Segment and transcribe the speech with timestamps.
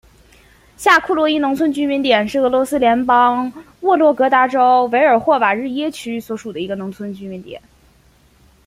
[0.77, 7.61] 下库洛伊农村居民点是俄罗斯联邦沃洛格达州韦尔霍瓦日耶区所属的一个农村居民点。